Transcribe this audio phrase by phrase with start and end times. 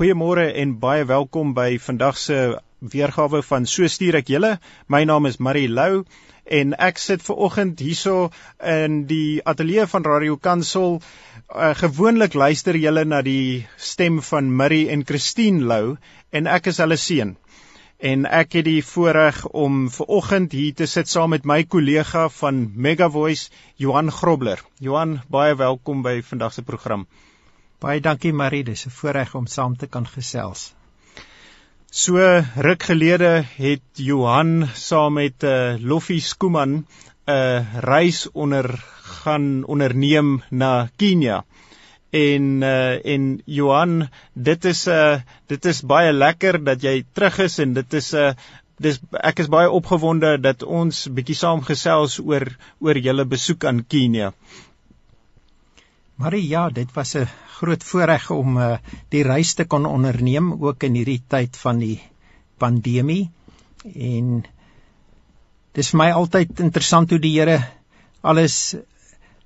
[0.00, 2.36] Goeiemôre en baie welkom by vandag se
[2.92, 4.54] weergawe van So stuur ek julle.
[4.88, 6.06] My naam is Marie Lou
[6.58, 8.30] en ek sit ver oggend hierso
[8.64, 10.96] in die ateljee van Radio Kansel.
[11.52, 15.98] Uh, gewoonlik luister julle na die stem van Marie en Christine Lou
[16.32, 17.36] en ek is hulle seun.
[18.00, 22.30] En ek het die voorreg om ver oggend hier te sit saam met my kollega
[22.40, 24.64] van Mega Voice, Johan Grobler.
[24.80, 27.04] Johan, baie welkom by vandag se program.
[27.80, 30.74] Baie dankie Marie, dis 'n voorreg om saam te kan gesels.
[31.90, 32.18] So
[32.66, 36.84] ruk gelede het Johan saam met uh, Loffie Skooman 'n
[37.26, 38.68] uh, reis onder
[39.22, 41.44] gaan onderneem na Kenia.
[42.10, 47.38] En uh, en Johan, dit is 'n uh, dit is baie lekker dat jy terug
[47.38, 48.32] is en dit is 'n uh,
[48.76, 52.46] dis ek is baie opgewonde dat ons bietjie saam gesels oor
[52.80, 54.32] oor julle besoek aan Kenia.
[56.20, 58.76] Marie, ja, dit was 'n groot voorreg om uh,
[59.08, 61.96] die reis te kon onderneem ook in hierdie tyd van die
[62.60, 63.30] pandemie
[63.94, 64.42] en
[65.72, 67.56] dis vir my altyd interessant hoe die Here
[68.20, 68.76] alles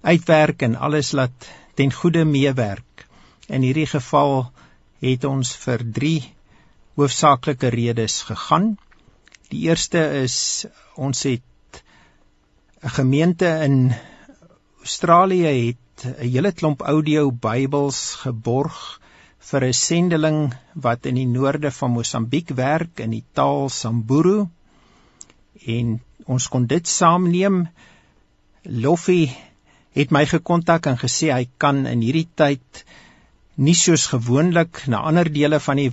[0.03, 1.47] uitwerk en alles laat
[1.79, 3.07] ten goeie meewerk.
[3.47, 4.51] In hierdie geval
[4.99, 6.19] het ons vir 3
[6.99, 8.75] hoofsaaklike redes gegaan.
[9.55, 10.67] Die eerste is
[10.97, 11.83] ons het
[12.83, 13.95] 'n gemeente in
[14.83, 18.79] Australië het 'n hele klomp audio Bybels geborg
[19.51, 20.41] vir 'n sendeling
[20.87, 24.49] wat in die noorde van Mosambiek werk in die taal Samburu
[25.77, 27.69] en ons kon dit saamneem.
[28.87, 29.37] Loffie
[29.99, 32.85] het my gekontak en gesê hy kan in hierdie tyd
[33.57, 35.93] nie soos gewoonlik na ander dele van die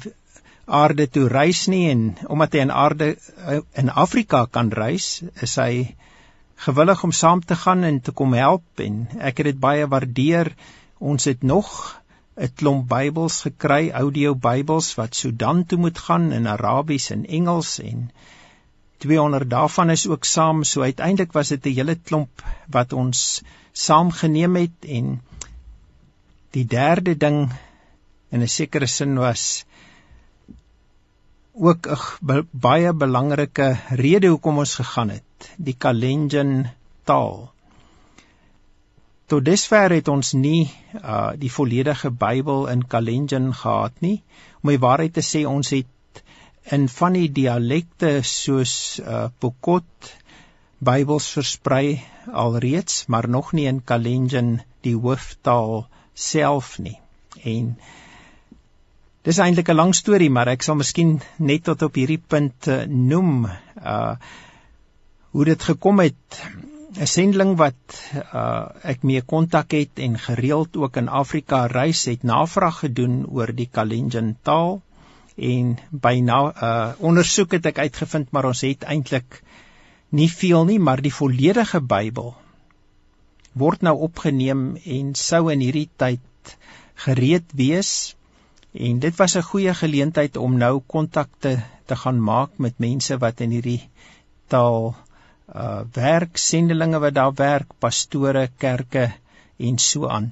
[0.65, 3.09] aarde toe reis nie en omdat hy in aarde
[3.83, 5.95] in Afrika kan reis, is hy
[6.61, 10.51] gewillig om saam te gaan en te kom help en ek het dit baie waardeer.
[10.99, 11.69] Ons het nog
[12.37, 17.79] 'n klomp Bybels gekry, audio Bybels wat Sudan toe moet gaan in Arabies en Engels
[17.79, 18.11] en
[18.97, 20.63] 200 daarvan is ook saam.
[20.63, 25.21] So uiteindelik was dit 'n hele klomp wat ons saamgeneem het en
[26.51, 27.51] die derde ding
[28.29, 29.65] in 'n sekere sin was
[31.53, 35.23] ook 'n baie belangrike rede hoekom ons gegaan het,
[35.57, 36.67] die Kalenjin
[37.09, 37.49] taal.
[39.31, 40.69] Tot dusver het ons nie
[41.01, 44.17] uh die volledige Bybel in Kalenjin gehad nie.
[44.61, 46.23] Om die waarheid te sê, ons het
[46.75, 50.11] in van die dialekte soos uh Pokot
[50.81, 52.01] Bybels versprei
[52.43, 56.97] alreeds, maar nog nie in Kalenjin die hooftaal self nie.
[57.43, 57.75] En
[59.21, 62.85] Dis eintlik 'n lang storie, maar ek sal miskien net tot op hierdie punt uh,
[62.89, 64.15] noem uh
[65.31, 66.41] hoe dit gekom het.
[66.91, 72.23] 'n Sendeling wat uh ek mee kontak het en gereeld ook in Afrika reis, het
[72.23, 74.81] navraag gedoen oor die Kalenjin taal
[75.35, 79.41] en by na uh ondersoek het ek uitgevind maar ons het eintlik
[80.09, 82.35] nie veel nie, maar die volledige Bybel
[83.53, 86.57] word nou opgeneem en sou in hierdie tyd
[86.95, 88.15] gereed wees
[88.71, 93.39] En dit was 'n goeie geleentheid om nou kontakte te gaan maak met mense wat
[93.39, 93.89] in hierdie
[94.47, 95.10] taal uh
[95.93, 99.11] werk, sendelinge wat daar werk, pastore, kerke
[99.59, 100.31] en so aan.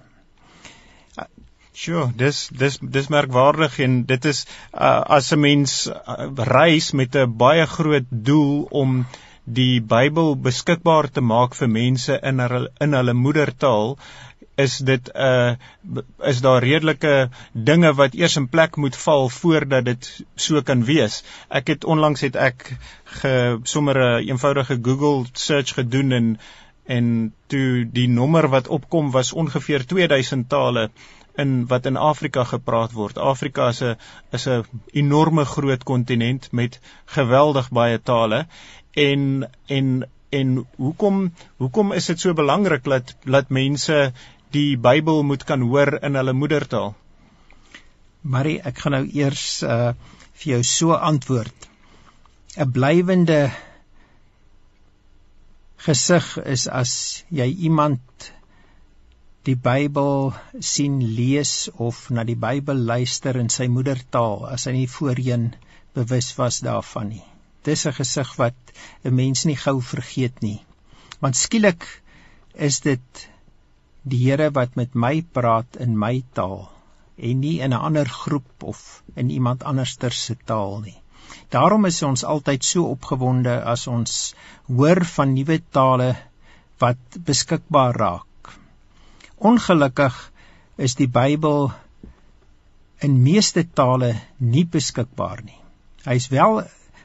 [1.80, 4.40] Sjoe, dis dis dis merkwaardig en dit is
[4.74, 9.06] uh, as 'n mens uh, reis met 'n baie groot doel om
[9.60, 13.96] die Bybel beskikbaar te maak vir mense in hulle in hulle moedertaal
[14.64, 15.58] is dit 'n
[15.96, 20.84] uh, is daar redelike dinge wat eers in plek moet val voordat dit so kan
[20.86, 21.24] wees.
[21.50, 22.78] Ek het onlangs het ek
[23.20, 26.40] ge sommer 'n eenvoudige Google search gedoen en
[26.90, 30.90] en toe die nommer wat opkom was ongeveer 2000 tale
[31.36, 33.18] in wat in Afrika gepraat word.
[33.18, 33.96] Afrika is 'n
[34.32, 38.48] is 'n enorme groot kontinent met geweldig baie tale
[38.94, 44.12] en en en hoekom hoekom is dit so belangrik dat dat mense
[44.56, 46.96] die Bybel moet kan hoor in hulle moedertaal?
[48.22, 49.94] Marie, ek gaan nou eers uh
[50.40, 51.68] vir jou so antwoord.
[52.58, 53.52] 'n Blywende
[55.86, 56.94] gesig is as
[57.30, 58.32] jy iemand
[59.48, 61.54] die Bybel sien lees
[61.88, 65.50] of na die Bybel luister in sy moedertaal as hy nie voorheen
[65.96, 67.26] bewus was daarvan nie.
[67.64, 68.74] Dis 'n gesig wat
[69.04, 70.60] 'n mens nie gou vergeet nie.
[71.20, 71.86] Want skielik
[72.56, 73.28] is dit
[74.04, 76.70] die Here wat met my praat in my taal
[77.18, 80.98] en nie in 'n ander groep of in iemand anderster se taal nie.
[81.50, 84.36] Daarom is ons altyd so opgewonde as ons
[84.68, 86.16] hoor van nuwe tale
[86.80, 88.52] wat beskikbaar raak.
[89.38, 90.32] Ongelukkig
[90.78, 91.72] is die Bybel
[93.00, 95.60] in meeste tale nie beskikbaar nie.
[96.06, 96.62] Hy is wel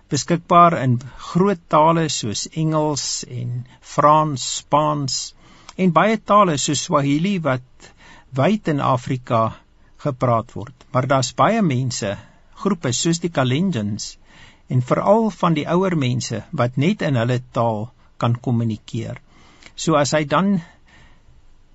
[0.08, 5.34] beskikbaar in groot tale soos Engels en Frans, Spaans
[5.76, 7.90] en baie tale soos Swahili wat
[8.34, 9.54] wyd in Afrika
[10.04, 10.74] gepraat word.
[10.92, 12.14] Maar daar's baie mense,
[12.62, 14.14] groepe soos die Kalenjins
[14.72, 17.88] en veral van die ouer mense wat net in hulle taal
[18.18, 19.18] kan kommunikeer.
[19.74, 20.56] So as hy dan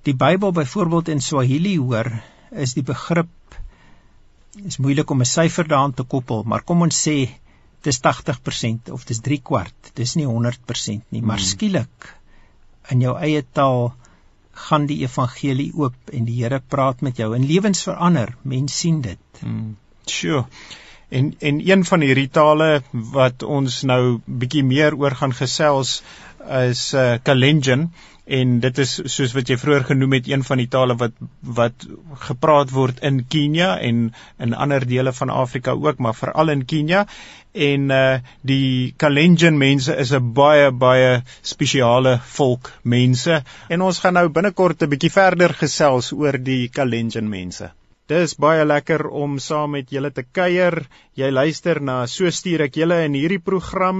[0.07, 2.09] die Bybel byvoorbeeld in Swahili hoor,
[2.51, 3.35] is die begrip
[4.65, 7.29] is moeilik om 'n syfer daaraan te koppel, maar kom ons sê
[7.83, 9.91] dis 80% of dis 3 kwart.
[9.95, 11.45] Dis nie 100% nie, maar hmm.
[11.45, 12.18] skielik
[12.89, 13.93] in jou eie taal
[14.67, 18.35] gaan die evangelie oop en die Here praat met jou en lewens verander.
[18.43, 19.41] Mens sien dit.
[19.41, 19.77] Hmm.
[20.05, 20.45] Sure.
[21.09, 26.01] En en een van die rituale wat ons nou bietjie meer oor gaan gesels
[26.59, 27.89] is uh, Kalenjin
[28.29, 31.15] en dit is soos wat jy vroeër genoem het een van die tale wat
[31.59, 31.85] wat
[32.27, 34.03] gepraat word in Kenia en
[34.45, 37.05] in ander dele van Afrika ook maar veral in Kenia
[37.53, 43.43] en uh die Kalenjin mense is 'n baie baie spesiale volk mense.
[43.69, 47.71] En ons gaan nou binnekort 'n bietjie verder gesels oor die Kalenjin mense
[48.09, 50.75] Dis baie lekker om saam met julle te kuier.
[51.19, 53.99] Jy luister na So stuur ek julle in hierdie program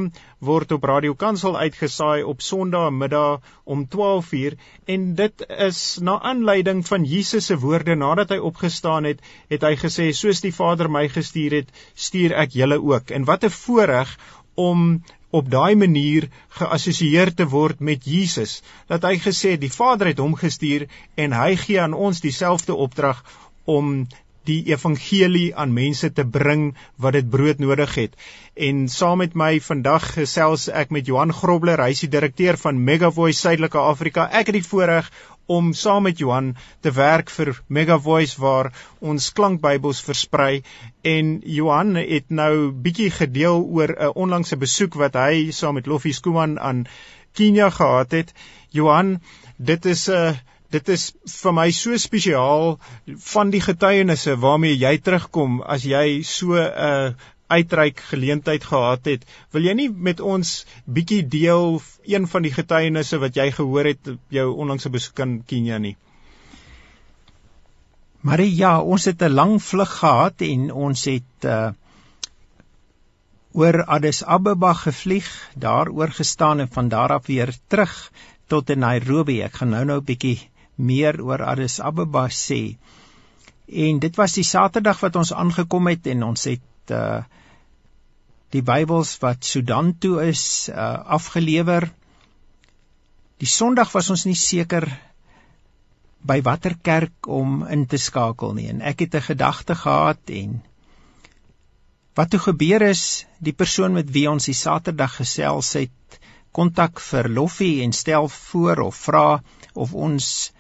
[0.50, 3.45] word op Radio Kansel uitgesaai op Sondagmiddag
[3.75, 4.57] om 12:00
[4.95, 9.21] en dit is na aanleiding van Jesus se woorde nadat hy opgestaan het,
[9.53, 13.12] het hy gesê soos die Vader my gestuur het, stuur ek julle ook.
[13.12, 14.17] En wat 'n voorreg
[14.55, 16.25] om op daai manier
[16.57, 21.55] geassosieer te word met Jesus dat hy gesê die Vader het hom gestuur en hy
[21.55, 23.21] gee aan ons dieselfde opdrag
[23.77, 24.07] om
[24.50, 26.69] die evangelie aan mense te bring
[27.04, 28.16] wat dit brood nodig het.
[28.69, 32.80] En saam met my vandag gesels ek met Johan Grobler, hy is die direkteur van
[32.88, 34.25] Megavoice Suidelike Afrika.
[34.31, 35.12] Ek het die voorreg
[35.50, 36.51] om saam met Johan
[36.86, 38.71] te werk vir Megavoice waar
[39.01, 40.62] ons klankbybels versprei
[41.13, 46.13] en Johan het nou bietjie gedeel oor 'n onlangse besoek wat hy saam met Loffie
[46.13, 46.86] Skuman aan
[47.33, 48.33] Kenia gehad het.
[48.69, 49.22] Johan,
[49.57, 50.38] dit is 'n uh,
[50.69, 52.77] dit is vir my so spesiaal
[53.31, 57.13] van die getuienisse waarmee jy terugkom as jy so 'n uh,
[57.50, 59.25] uitreik geleentheid gehad het.
[59.51, 64.12] Wil jy nie met ons bietjie deel een van die getuienisse wat jy gehoor het
[64.30, 65.95] jou onlangse besoek aan Kenia nie?
[68.22, 71.72] Maar ja, ons het 'n lang vlug gehad en ons het uh
[73.51, 78.12] oor Addis Ababa gevlieg, daar oorgestaan en van daar af weer terug
[78.48, 79.42] tot in Nairobi.
[79.42, 82.77] Ek gaan nou nou 'n bietjie meer oor Addis Ababa sê.
[83.67, 87.21] En dit was die Saterdag wat ons aangekom het en ons het uh
[88.49, 91.85] die Bybels wat Sudan toe is uh afgelewer.
[93.37, 94.87] Die Sondag was ons nie seker
[96.19, 100.61] by watter kerk om in te skakel nie en ek het 'n gedagte gehad en
[102.15, 106.19] wat toe gebeur is die persoon met wie ons die Saterdag gesels het
[106.51, 109.41] kontak vir Loffie en stel voor of vra
[109.73, 110.51] of ons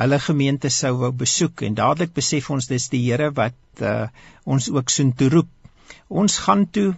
[0.00, 4.08] hulle gemeente sou wou besoek en dadelik besef ons dis die Here wat uh,
[4.44, 5.50] ons ook soen toe roep.
[6.08, 6.94] Ons gaan toe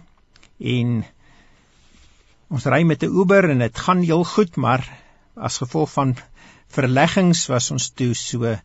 [0.59, 1.01] en
[2.55, 4.85] ons ry met 'n Uber en dit gaan heel goed, maar
[5.35, 6.15] as gevolg van
[6.71, 8.55] verleggings was ons toe so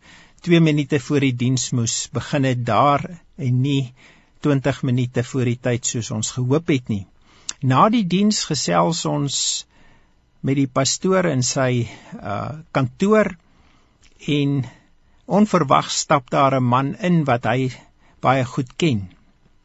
[0.46, 3.02] 2 minute voor die diens moes begin het daar
[3.36, 3.92] en nie
[4.40, 7.06] 20 minute voor die tyd soos ons gehoop het nie.
[7.62, 9.66] Na die diens gesels ons
[10.40, 13.34] met die pastoor in sy uh kantoor
[14.26, 14.64] en
[15.24, 17.70] onverwags stap daar 'n man in wat hy
[18.20, 19.10] baie goed ken.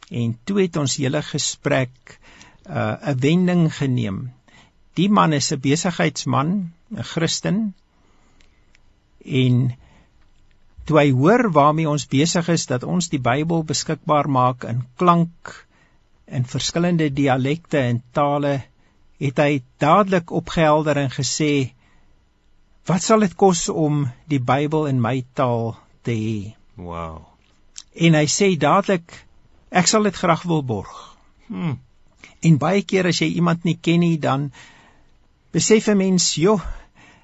[0.09, 2.19] En toe het ons hele gesprek
[2.65, 4.31] 'n uh, wending geneem.
[4.93, 7.73] Die man is 'n besigheidsman, 'n Christen.
[9.25, 9.75] En
[10.85, 15.65] toe hy hoor waarmee ons besig is dat ons die Bybel beskikbaar maak in klank
[16.25, 18.63] in verskillende dialekte en tale,
[19.17, 21.74] het hy dadelik opgehelder en gesê
[22.85, 25.73] Wat sal dit kos om die Bybel in my taal
[26.05, 26.53] te hê?
[26.77, 27.23] Wow.
[27.95, 29.15] En hy sê dadelik
[29.71, 30.93] ek sal dit graag wil borg.
[31.47, 31.79] Hmm.
[32.45, 34.51] En baie keer as jy iemand nie ken nie, dan
[35.55, 36.61] besef 'n mens, joh,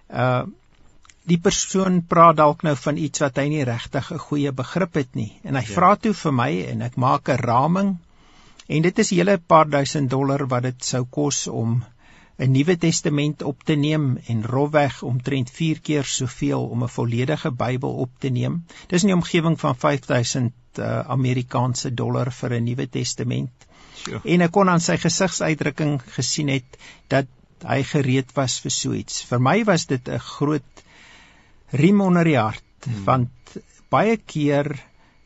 [0.09, 0.43] uh
[1.29, 5.15] die persoon praat dalk nou van iets wat hy nie regtig 'n goeie begrip het
[5.15, 5.31] nie.
[5.43, 5.73] En hy ja.
[5.73, 7.97] vra toe vir my en ek maak 'n raming
[8.67, 11.83] en dit is 'n hele paar duisend dollar wat dit sou kos om
[12.37, 17.51] 'n Nuwe Testament op te neem en rofweg omtrent 4 keer soveel om 'n volledige
[17.51, 18.65] Bybel op te neem.
[18.87, 23.51] Dis in die omgewing van 5000 uh, Amerikaanse dollar vir 'n Nuwe Testament.
[23.93, 24.21] Sure.
[24.23, 27.27] En ek kon aan sy gesigsuitdrukking gesien het dat
[27.63, 29.21] hy gereed was vir so iets.
[29.23, 30.83] Vir my was dit 'n groot
[31.71, 33.03] riem onder die hart hmm.
[33.03, 33.57] want
[33.89, 34.71] baie keer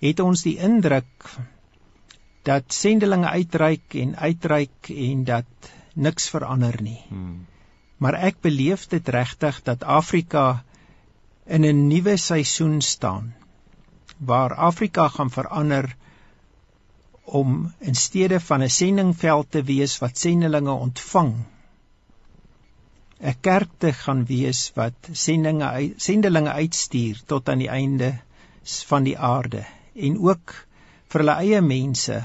[0.02, 1.30] het ons die indruk
[2.46, 7.02] dat sendelinge uitreik en uitreik en dat niks verander nie.
[7.10, 7.46] Hmm.
[7.98, 10.64] Maar ek beleef dit regtig dat Afrika
[11.46, 13.34] in 'n nuwe seisoen staan
[14.18, 15.96] waar Afrika gaan verander
[17.24, 21.34] om in steede van 'n sendingveld te wees wat sendelinge ontvang
[23.20, 28.20] 'n kerk te gaan wees wat sendinge sendelinge uitstuur tot aan die einde
[28.88, 30.54] van die aarde en ook
[31.08, 32.24] vir hulle eie mense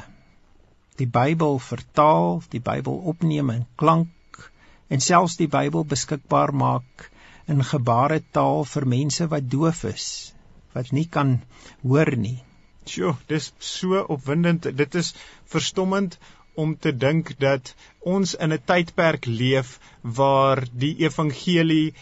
[1.00, 4.42] die Bybel vertaal, die Bybel opneem in klank
[4.88, 7.08] en selfs die Bybel beskikbaar maak
[7.50, 10.08] in gebaretaal vir mense wat doof is,
[10.76, 11.38] wat nie kan
[11.82, 12.38] hoor nie.
[12.90, 14.68] Sjoe, dis so opwindend.
[14.76, 15.14] Dit is
[15.54, 16.18] verstommend
[16.54, 17.72] om te dink dat
[18.14, 19.78] ons in 'n tydperk leef
[20.20, 21.94] waar die evangelie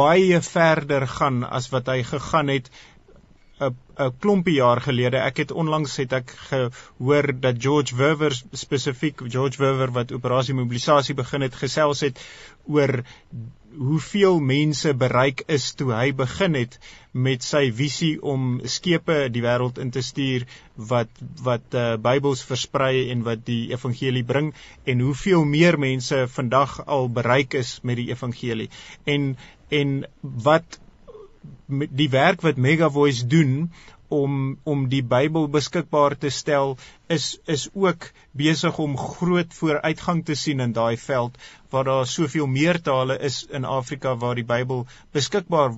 [0.00, 2.70] baie verder gaan as wat hy gegaan het
[3.60, 5.16] 'n 'n klompie jaar gelede.
[5.16, 11.14] Ek het onlangs het ek gehoor dat George Verwer spesifiek George Verwer wat operasie mobilisasie
[11.14, 12.18] begin het gesels het
[12.66, 13.04] oor
[13.76, 16.76] hoeveel mense bereik is toe hy begin het
[17.26, 20.46] met sy visie om skepe die wêreld in te stuur
[20.90, 24.52] wat wat uh, Bybels versprei en wat die evangelie bring
[24.84, 28.70] en hoeveel meer mense vandag al bereik is met die evangelie
[29.16, 29.34] en
[29.70, 30.78] en wat
[32.02, 33.72] die werk wat Mega Voice doen
[34.08, 36.76] om om die Bybel beskikbaar te stel
[37.16, 41.38] is is ook besig om groot vooruitgang te sien in daai veld
[41.70, 45.72] waar daar soveel meer tale is in Afrika waar die Bybel beskikbaar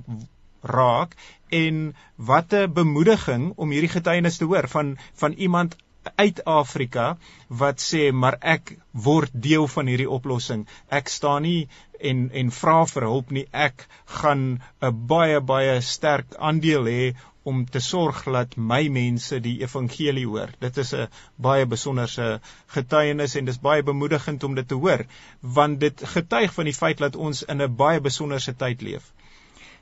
[0.66, 1.14] raak.
[1.48, 5.76] En wat 'n bemoediging om hierdie getuienis te hoor van van iemand
[6.14, 7.06] uit Afrika
[7.48, 10.66] wat sê maar ek word deel van hierdie oplossing.
[10.88, 11.68] Ek staan nie
[12.00, 13.46] en en vra vir hulp nie.
[13.52, 13.86] Ek
[14.20, 14.44] gaan
[14.82, 17.14] 'n baie baie sterk aandeel hê
[17.46, 20.50] om te sorg dat my mense die evangelie hoor.
[20.60, 22.40] Dit is 'n baie besonderse
[22.76, 25.06] getuienis en dis baie bemoedigend om dit te hoor
[25.40, 29.12] want dit getuig van die feit dat ons in 'n baie besonderse tyd leef.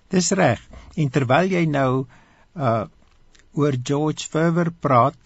[0.09, 0.61] Dis reg.
[0.97, 2.07] En terwyl jy nou
[2.57, 2.85] uh
[3.55, 5.17] oor George Verwer praat,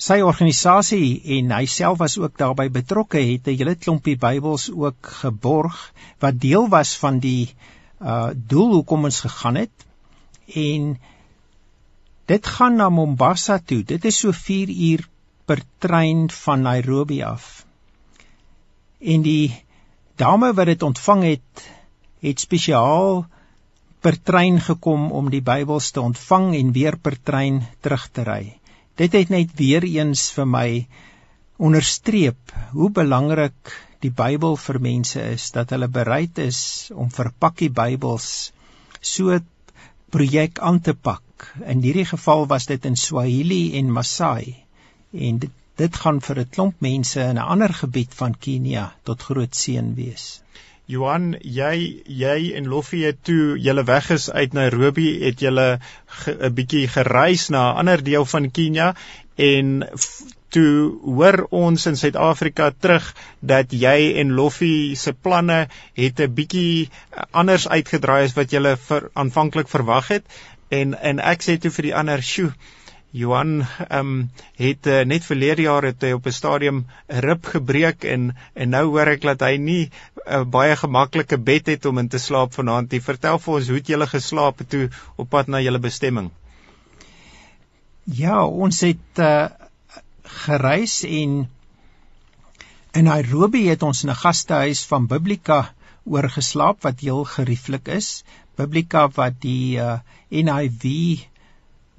[0.00, 5.06] sy organisasie en hy self was ook daarbey betrokke het 'n hele klompie Bybels ook
[5.22, 5.92] geborg
[6.24, 7.54] wat deel was van die
[8.00, 9.86] uh doel hoekom ons gegaan het
[10.54, 10.96] en
[12.26, 13.82] dit gaan na Mombasa toe.
[13.82, 15.08] Dit is so 4 uur
[15.44, 17.66] per trein van Nairobi af.
[19.00, 19.64] En die
[20.16, 21.64] dame wat dit ontvang het,
[22.20, 23.26] het spesiaal
[24.00, 28.59] per trein gekom om die Bybels te ontvang en weer per trein terug te ry.
[28.96, 30.68] Dit het net weer eens vir my
[31.60, 36.60] onderstreep hoe belangrik die Bybel vir mense is dat hulle bereid is
[36.94, 38.52] om verpakkie Bybels
[39.00, 39.38] so
[40.10, 41.46] projek aan te pak.
[41.64, 44.56] In hierdie geval was dit in Swahili en Masai
[45.12, 49.22] en dit, dit gaan vir 'n klomp mense in 'n ander gebied van Kenia tot
[49.22, 50.42] groot seën wees.
[50.90, 55.78] Johan, jy jy en Loffie het toe julle weg is uit Nairobi, het julle
[56.32, 58.94] 'n bietjie gereis na 'n ander deel van Kenia
[59.36, 59.84] en
[60.54, 63.14] toe hoor ons in Suid-Afrika terug
[63.52, 66.90] dat jy en Loffie se planne het 'n bietjie
[67.30, 68.50] anders uitgedraai as wat
[68.88, 70.24] ver, aanvanklik verwag het.
[70.68, 72.52] En en ek sê toe vir die ander, "Sjoe,
[73.10, 77.46] Johan ehm um, het uh, net verlede jaar het hy op 'n stadium 'n rib
[77.54, 79.90] gebreek en en nou hoor ek dat hy nie 'n
[80.26, 83.00] uh, baie gemaklike bed het om in te slaap vanaand nie.
[83.00, 86.30] Vertel vir ons hoe het julle geslaap toe op pad na julle bestemming?"
[88.04, 89.48] Ja, ons het uh,
[90.22, 91.50] gereis en
[92.92, 95.74] in Nairobi het ons in 'n gastehuis van Biblika
[96.04, 98.24] oorgeslaap wat heel gerieflik is.
[98.56, 99.98] Biblika wat die uh,
[100.30, 101.26] NIV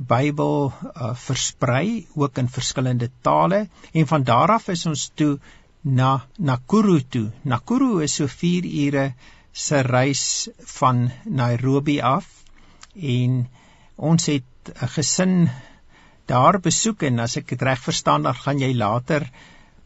[0.08, 5.40] Bybel uh, versprei ook in verskillende tale en van daar af is ons toe
[5.82, 7.32] na Nakuru toe.
[7.44, 9.14] Nakuru is so 4 ure
[9.52, 12.28] se reis van Nairobi af
[12.96, 13.48] en
[13.96, 15.50] ons het 'n gesin
[16.26, 19.30] daar besoek en as ek dit reg verstaan dan gaan jy later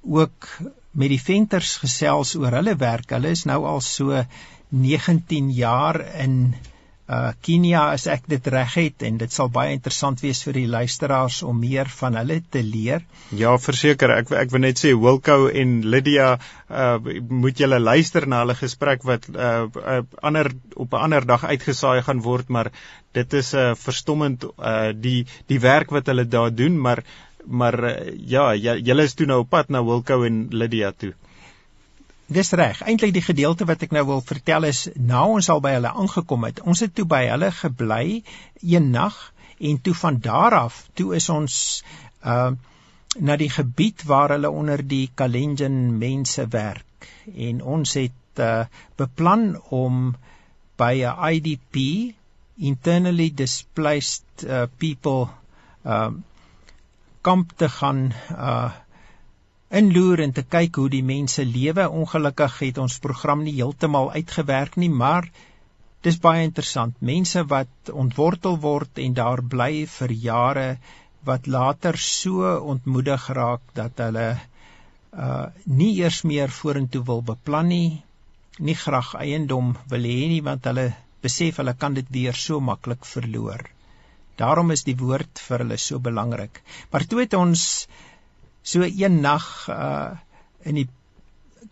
[0.03, 0.47] ook
[0.91, 3.09] met die venters gesels oor hulle werk.
[3.09, 4.23] Hulle is nou al so
[4.69, 6.55] 19 jaar in
[7.05, 10.69] uh Kenia as ek dit reg het en dit sal baie interessant wees vir die
[10.69, 13.03] luisteraars om meer van hulle te leer.
[13.29, 16.31] Ja, verseker, ek ek wil net sê Wilco en Lydia
[16.69, 16.97] uh
[17.29, 22.01] moet julle luister na hulle gesprek wat uh, uh ander op 'n ander dag uitgesaai
[22.01, 22.71] gaan word, maar
[23.13, 27.03] dit is 'n uh, verstommend uh die die werk wat hulle daar doen, maar
[27.45, 31.13] maar uh, ja, julle is toe nou op pad na Wilco en Lydia toe.
[32.27, 32.81] Dis reg.
[32.81, 36.47] Eintlik die gedeelte wat ek nou wil vertel is na ons al by hulle aangekom
[36.47, 36.61] het.
[36.65, 38.23] Ons het toe by hulle gebly
[38.65, 39.17] een nag
[39.59, 41.83] en toe van daar af toe is ons
[42.23, 42.53] uh
[43.15, 48.65] na die gebied waar hulle onder die Kalenjin mense werk en ons het uh
[48.99, 50.15] beplan om
[50.75, 51.77] by 'n IDP
[52.57, 55.29] internally displaced uh, people
[55.85, 56.11] uh
[57.21, 58.71] kamp te gaan uh
[59.75, 61.87] inloer en te kyk hoe die mense lewe.
[61.89, 65.27] Ongelukkig het ons program nie heeltemal uitgewerk nie, maar
[66.05, 66.95] dis baie interessant.
[67.01, 70.67] Mense wat ontwortel word en daar bly vir jare
[71.25, 74.27] wat later so ontmoedig raak dat hulle
[75.15, 78.03] uh nie eers meer vorentoe wil beplan nie,
[78.59, 80.89] nie graag eiendom wil hê nie want hulle
[81.23, 83.63] besef hulle kan dit weer so maklik verloor.
[84.37, 86.59] Daarom is die woord vir hulle so belangrik.
[86.91, 87.63] Maar toe het ons
[88.65, 90.11] so een nag uh
[90.65, 90.89] in die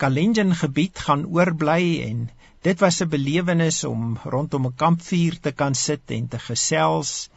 [0.02, 2.30] Kalenjin gebied gaan oorbly en
[2.68, 7.30] dit was 'n belewenis om rondom 'n kampvuur te kan sit en te gesels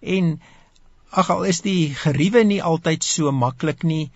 [0.00, 0.40] en
[1.10, 4.10] ag al is die geriewe nie altyd so maklik nie.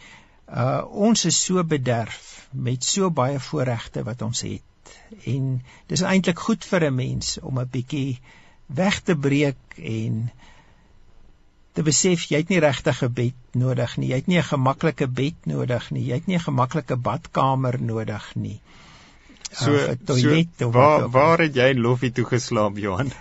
[0.48, 4.96] Uh ons is so bederf met so baie voorregte wat ons het.
[5.24, 8.20] En dis eintlik goed vir 'n mens om 'n bietjie
[8.66, 10.30] weg te breek en
[11.76, 14.08] te besef jy het nie regtig 'n bed nodig nie.
[14.08, 16.06] Jy het nie 'n gemaklike bed nodig nie.
[16.08, 18.60] Jy het nie 'n gemaklike badkamer nodig nie.
[19.52, 23.12] So, uh, toilet so, waar waar het jy Loffie toe geslaap, Johan?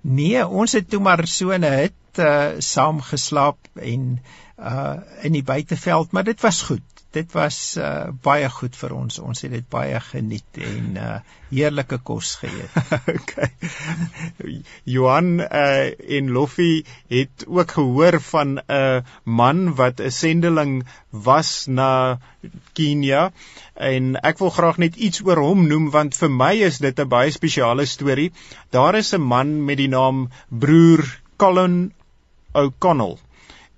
[0.00, 4.20] Nee, ons het toe maar so 'n hut uh, saam geslaap en
[4.64, 6.82] uh in die buiteveld, maar dit was goed.
[7.14, 9.18] Dit was uh baie goed vir ons.
[9.22, 11.16] Ons het dit baie geniet en uh
[11.54, 12.78] heerlike kos geëet.
[13.16, 13.50] okay.
[14.88, 22.18] Johan uh en Loffie het ook gehoor van 'n man wat 'n sendeling was na
[22.72, 23.30] Kenia
[23.74, 27.08] en ek wil graag net iets oor hom noem want vir my is dit 'n
[27.08, 28.32] baie spesiale storie.
[28.70, 31.04] Daar is 'n man met die naam broer
[31.36, 31.92] Colin
[32.54, 33.18] O'Connell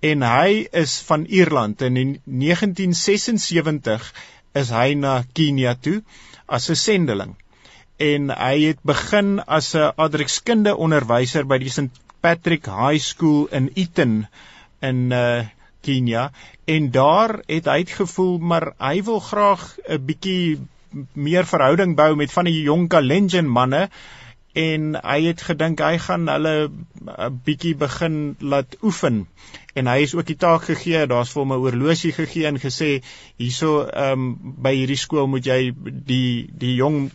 [0.01, 4.13] en hy is van Ierland en in 1976
[4.61, 6.03] is hy na Kenia toe
[6.47, 7.37] as 'n sendeling.
[7.99, 13.71] En hy het begin as 'n adrekskunde onderwyser by die St Patrick High School in
[13.75, 14.27] Eton
[14.81, 15.45] in uh
[15.87, 16.31] Kenia.
[16.65, 20.59] En daar het hy gevoel maar hy wil graag 'n bietjie
[21.13, 23.89] meer verhouding bou met van die jong Kalenjin manne
[24.57, 29.27] en hy het gedink hy gaan hulle 'n eh, bietjie begin laat oefen.
[29.77, 32.91] En hy is ook die taak gegee daar's vir hom 'n oorlosie gegee en gesê
[33.37, 35.75] hierso ehm um, by hierdie skool moet jy
[36.13, 37.11] die die jong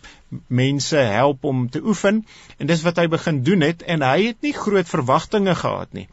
[0.48, 2.26] mense help om te oefen.
[2.58, 6.08] En dis wat hy begin doen het en hy het nie groot verwagtinge gehad nie.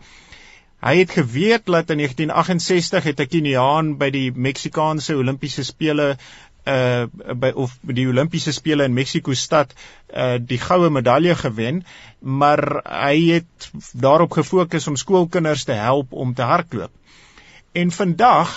[0.78, 6.16] Hy het geweet dat in 1968 het 'n Keniaan by die Meksikaanse Olimpiese spele
[6.68, 9.74] uh by of die Olimpiese spele in Mexiko stad
[10.12, 11.84] uh die goue medalje gewen,
[12.20, 16.92] maar hy het daarop gefokus om skoolkinders te help om te hardloop.
[17.72, 18.54] En vandag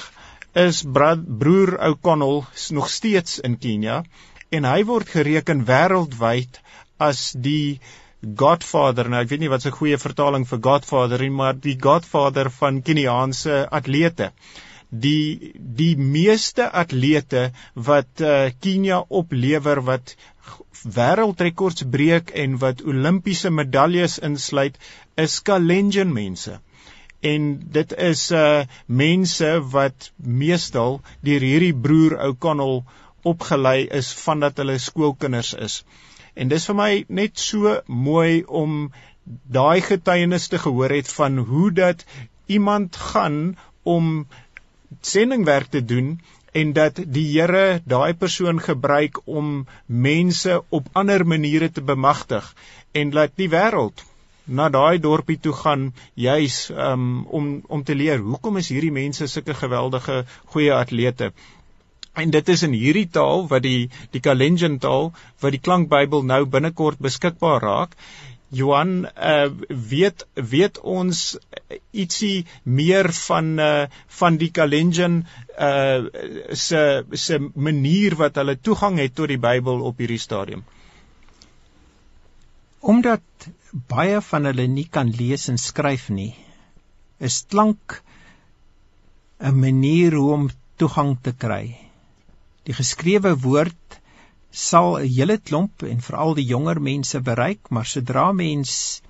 [0.54, 4.04] is broer O'Connell nog steeds in Kenia
[4.50, 6.60] en hy word gereken wêreldwyd
[7.00, 7.80] as die
[8.21, 9.08] Godfather.
[9.10, 12.82] Nou ek weet nie wat 'n goeie vertaling vir Godfather is, maar die Godfather van
[12.82, 14.32] Keniaanse atlete
[14.91, 17.51] die die meeste atlete
[17.89, 20.15] wat uh, Kenia oplewer wat
[20.84, 24.77] wêreldrekords breek en wat Olimpiese medaljes insluit
[25.15, 26.60] is Kalenjin mense
[27.21, 30.10] en dit is uh mense wat
[30.43, 32.82] meestal deur hierdie broer O'Connell
[33.32, 35.82] opgelei is vandat hulle skoolkinders is.
[36.34, 37.75] En dis vir my net so
[38.08, 38.77] mooi om
[39.58, 42.06] daai getuienis te gehoor het van hoe dat
[42.47, 43.38] iemand gaan
[43.84, 44.25] om
[45.01, 46.19] sendingwerk te doen
[46.51, 49.51] en dat die Here daai persoon gebruik om
[49.86, 52.54] mense op ander maniere te bemagtig
[52.91, 54.04] en laat die wêreld
[54.45, 59.27] na daai dorpie toe gaan juis um, om om te leer hoekom is hierdie mense
[59.27, 60.23] sulke geweldige
[60.54, 61.32] goeie atlete.
[62.13, 66.41] En dit is in hierdie taal wat die die Kalenjin taal wat die klankbybel nou
[66.45, 67.95] binnekort beskikbaar raak
[68.52, 71.22] Johan uh, weet weet ons
[71.96, 73.86] ietsie meer van uh,
[74.20, 75.22] van die Kalenjin
[75.56, 76.04] uh,
[76.52, 76.82] se
[77.16, 80.66] se manier wat hulle toegang het tot die Bybel op hierdie stadium.
[82.82, 86.34] Omdat baie van hulle nie kan lees en skryf nie,
[87.20, 88.02] is klank
[89.40, 91.78] 'n manier hoe om toegang te kry.
[92.68, 93.81] Die geskrewe woord
[94.52, 99.02] sal 'n hele klomp en veral die jonger mense bereik, maar sodra mens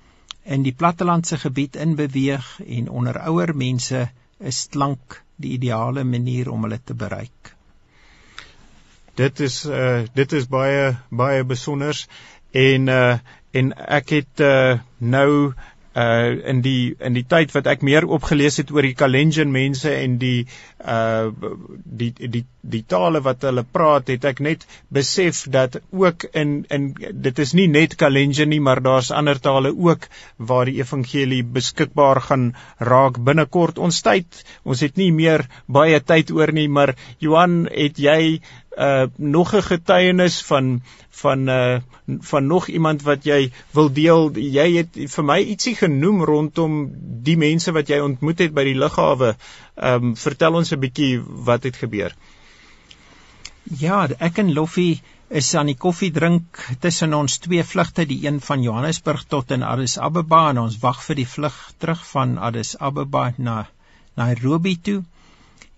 [0.44, 6.62] in die plattelandse gebied inbeweeg en onder ouer mense is klank die ideale manier om
[6.62, 7.54] hulle te bereik.
[9.14, 12.06] Dit is uh dit is baie baie besonders
[12.50, 13.18] en uh
[13.52, 15.52] en ek het uh nou
[15.94, 19.92] uh in die in die tyd wat ek meer opgelees het oor die Kalenjin mense
[19.92, 20.46] en die
[20.80, 21.28] uh
[21.84, 24.66] die die die tale wat hulle praat het ek net
[24.98, 26.88] besef dat ook in in
[27.26, 32.20] dit is nie net Kalenjin nie maar daar's ander tale ook waar die evangelie beskikbaar
[32.28, 32.48] gaan
[32.78, 37.98] raak binnekort ons tyd ons het nie meer baie tyd oor nie maar Johan het
[37.98, 38.40] jy
[38.78, 44.30] uh nog 'n getuienis van van uh van nog iemand wat jy wil deel.
[44.34, 46.90] Jy het vir my ietsie genoem rondom
[47.22, 49.36] die mense wat jy ontmoet het by die lughawe.
[49.76, 51.20] Ehm um, vertel ons 'n bietjie
[51.50, 52.14] wat het gebeur.
[53.62, 58.40] Ja, ek en Loffie is aan die koffie drink tussen ons twee vlugte, die een
[58.42, 62.74] van Johannesburg tot in Addis Ababa en ons wag vir die vlug terug van Addis
[62.78, 63.68] Ababa na
[64.18, 64.98] Nairobi toe.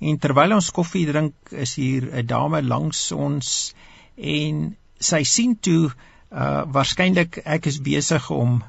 [0.00, 3.74] En terwyl ons koffie drink, is hier 'n dame langs ons
[4.16, 5.92] en sy sien toe
[6.32, 8.62] uh waarskynlik ek is besig om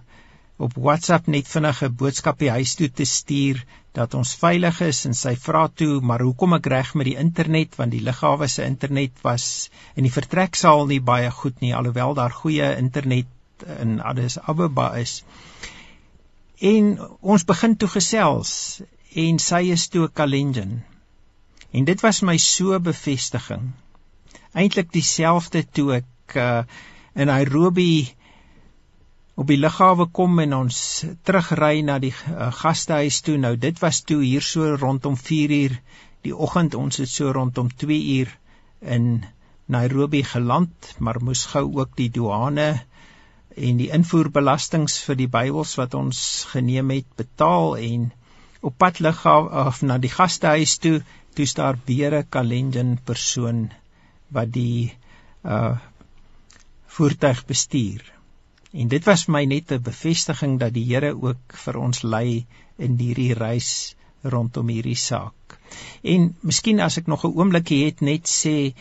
[0.58, 5.06] op WhatsApp net vinnig 'n boodskap by huis toe te stuur dat ons veilig is
[5.06, 8.64] en sy vra toe maar hoekom ek reg met die internet want die lughawe se
[8.64, 13.28] internet was in die vertreksaal nie baie goed nie alhoewel daar goeie internet
[13.80, 15.24] in Addis Ababa is.
[16.60, 18.82] En ons begin toe gesels
[19.16, 20.84] en sy is toe Kalenjin.
[21.72, 23.74] En dit was my so bevestiging.
[24.56, 26.64] Eintlik dieselfde toe ek uh,
[27.16, 28.16] in Nairobi
[29.36, 30.78] op die lughawe kom en ons
[31.28, 33.36] terugry na die uh, gastehuis toe.
[33.38, 35.78] Nou dit was toe hier so rondom 4 uur
[36.24, 36.76] die oggend.
[36.80, 38.32] Ons het so rondom 2 uur
[38.96, 39.26] in
[39.66, 42.70] Nairobi geland, maar moes gou ook die douane
[43.56, 46.20] en die invoerbelastings vir die Bybels wat ons
[46.52, 48.10] geneem het betaal en
[48.66, 51.00] op pad lughawe of na die gastehuis toe,
[51.36, 53.72] toe staar weer 'n Kalenjin persoon
[54.30, 54.94] wat die
[55.44, 55.76] uh
[56.96, 58.15] voertuig bestuur.
[58.76, 62.46] En dit was my net 'n bevestiging dat die Here ook vir ons lei
[62.78, 63.96] in hierdie reis
[64.34, 65.58] rondom hierdie saak.
[66.04, 68.74] En miskien as ek nog 'n oombliekie het net sê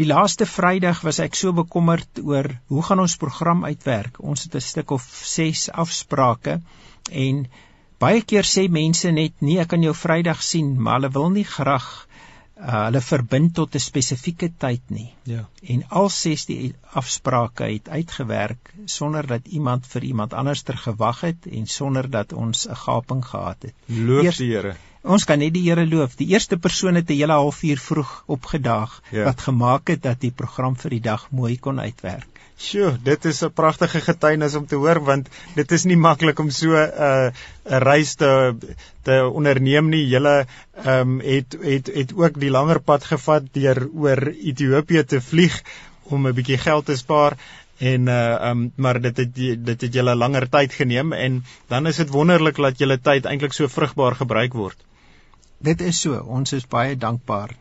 [0.00, 4.20] die laaste Vrydag was ek so bekommerd oor hoe gaan ons program uitwerk.
[4.20, 6.60] Ons het 'n stuk of 6 afsprake
[7.10, 7.46] en
[7.98, 11.44] baie keer sê mense net nee, ek kan jou Vrydag sien, maar hulle wil nie
[11.44, 12.06] graag
[12.56, 15.12] uh, hulle verbind tot 'n spesifieke tyd nie.
[15.22, 15.46] Ja.
[15.62, 21.20] En al ses die afsprake het uitgewerk sonder dat iemand vir iemand anders ter gewag
[21.20, 23.74] het en sonder dat ons 'n gaping gehad het.
[23.86, 24.76] Loof Eers, die Here.
[25.02, 26.16] Ons kan net die Here loof.
[26.16, 29.24] Die eerste persoon het 'n hele halfuur vroeg opgedaag ja.
[29.24, 32.26] wat gemaak het dat die program vir die dag mooi kon uitwerk.
[32.56, 36.50] Sjoe, dit is 'n pragtige getuienis om te hoor want dit is nie maklik om
[36.50, 37.30] so 'n uh,
[37.68, 38.56] 'n reis te
[39.02, 40.06] te onderneem nie.
[40.08, 40.46] Julle
[40.84, 45.62] ehm um, het het het ook die langer pad gevat deur oor Ethiopië te vlieg
[46.02, 47.36] om 'n bietjie geld te spaar
[47.78, 51.96] en uh um maar dit het dit het julle langer tyd geneem en dan is
[51.96, 54.76] dit wonderlik dat julle tyd eintlik so vrugbaar gebruik word.
[55.58, 57.54] Dit is so, ons is baie dankbaar.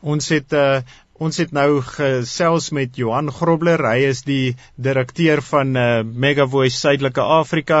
[0.00, 0.80] Ons het uh
[1.24, 3.80] Ons het nou gesels met Johan Grobler.
[3.86, 4.56] Hy is die
[4.86, 7.78] direkteur van uh, Mega Voice Suidelike Afrika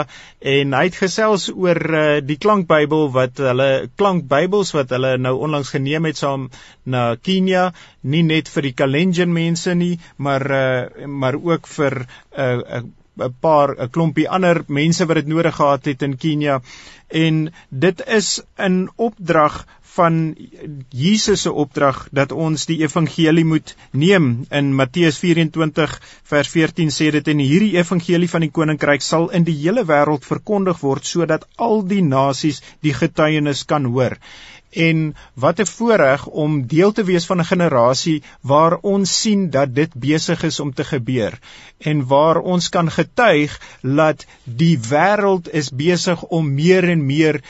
[0.54, 3.68] en hy het gesels oor uh, die klankbybel wat hulle
[4.00, 6.48] klankbybels wat hulle nou onlangs geneem het saam
[6.88, 7.66] na Kenia,
[8.00, 12.84] nie net vir die Kalenjin mense nie, maar uh, maar ook vir 'n uh,
[13.22, 16.60] 'n paar 'n klompie ander mense wat dit nodig gehad het in Kenia
[17.08, 20.34] en dit is 'n opdrag van
[20.90, 24.46] Jesus se opdrag dat ons die evangelie moet neem.
[24.50, 25.98] In Matteus 24
[26.30, 30.26] vers 14 sê dit en hierdie evangelie van die koninkryk sal in die hele wêreld
[30.26, 34.18] verkondig word sodat al die nasies die getuienis kan hoor.
[34.74, 39.74] En wat 'n voorreg om deel te wees van 'n generasie waar ons sien dat
[39.74, 41.38] dit besig is om te gebeur
[41.78, 47.40] en waar ons kan getuig dat die wêreld is besig om meer en meer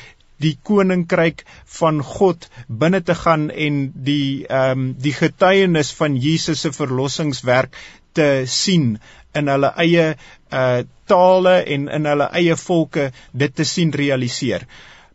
[0.42, 1.44] die koninkryk
[1.78, 7.76] van God binne te gaan en die ehm um, die getuienis van Jesus se verlossingswerk
[8.14, 8.96] te sien
[9.34, 10.08] in hulle eie
[10.50, 14.64] uh tale en in hulle eie volke dit te sien realiseer.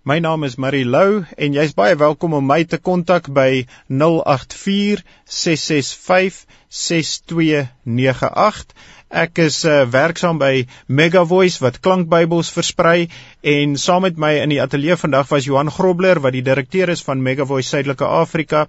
[0.10, 5.04] My naam is Marie Lou en jy's baie welkom om my te kontak by 084
[5.26, 8.78] 665 6298
[9.10, 13.08] Ek is uh, werksaam by Mega Voice wat klankbybels versprei
[13.42, 17.02] en saam met my in die ateljee vandag was Johan Grobler wat die direkteur is
[17.02, 18.68] van Mega Voice Suidelike Afrika.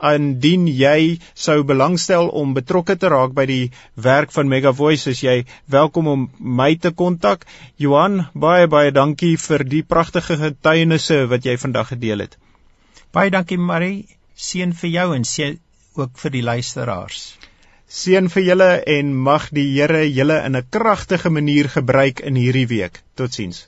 [0.00, 3.70] Indien jy sou belangstel om betrokke te raak by die
[4.08, 7.44] werk van Mega Voice, is jy welkom om my te kontak.
[7.76, 12.40] Johan, baie baie dankie vir die pragtige getuienisse wat jy vandag gedeel het.
[13.12, 15.60] Baie dankie Marie, seën vir jou en seën
[16.00, 17.34] ook vir die luisteraars.
[17.92, 22.68] Seën vir julle en mag die Here julle in 'n kragtige manier gebruik in hierdie
[22.70, 23.02] week.
[23.20, 23.66] Totsiens.